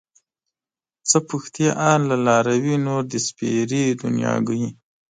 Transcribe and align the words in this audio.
څه 1.09 1.17
پوښتې 1.29 1.65
حال 1.77 2.01
له 2.11 2.17
لاروي 2.27 2.75
نور 2.85 3.01
د 3.11 3.13
سپېرې 3.27 3.83
دنياګۍ 4.01 4.63